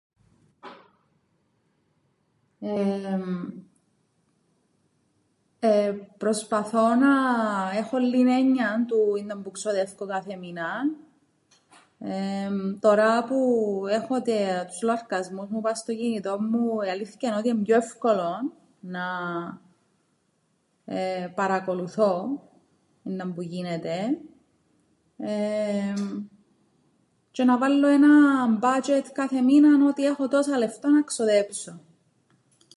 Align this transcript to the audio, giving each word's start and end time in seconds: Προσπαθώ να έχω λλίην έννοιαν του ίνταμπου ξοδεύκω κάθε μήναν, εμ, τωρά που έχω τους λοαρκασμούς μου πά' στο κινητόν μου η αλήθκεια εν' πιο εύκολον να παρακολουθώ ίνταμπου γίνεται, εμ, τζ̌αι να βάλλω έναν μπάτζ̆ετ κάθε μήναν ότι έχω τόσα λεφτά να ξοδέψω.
Προσπαθώ 6.17 6.95
να 6.95 7.11
έχω 7.77 7.97
λλίην 7.97 8.27
έννοιαν 8.27 8.85
του 8.87 9.15
ίνταμπου 9.17 9.51
ξοδεύκω 9.51 10.05
κάθε 10.05 10.35
μήναν, 10.35 10.95
εμ, 11.99 12.79
τωρά 12.79 13.23
που 13.23 13.37
έχω 13.89 14.21
τους 14.67 14.81
λοαρκασμούς 14.83 15.49
μου 15.49 15.61
πά' 15.61 15.73
στο 15.75 15.93
κινητόν 15.93 16.47
μου 16.51 16.81
η 16.81 16.89
αλήθκεια 16.89 17.41
εν' 17.43 17.61
πιο 17.63 17.75
εύκολον 17.75 18.53
να 18.79 18.99
παρακολουθώ 21.35 22.41
ίνταμπου 23.03 23.41
γίνεται, 23.41 24.19
εμ, 25.17 26.25
τζ̌αι 27.35 27.45
να 27.45 27.57
βάλλω 27.57 27.87
έναν 27.87 28.57
μπάτζ̆ετ 28.61 29.05
κάθε 29.13 29.41
μήναν 29.41 29.81
ότι 29.81 30.05
έχω 30.05 30.27
τόσα 30.27 30.57
λεφτά 30.57 30.89
να 30.89 31.01
ξοδέψω. 31.03 31.79